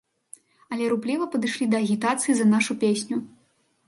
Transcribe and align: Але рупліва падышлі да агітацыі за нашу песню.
Але 0.75 0.85
рупліва 0.93 1.27
падышлі 1.35 1.67
да 1.73 1.81
агітацыі 1.87 2.33
за 2.39 2.47
нашу 2.55 2.77
песню. 2.85 3.19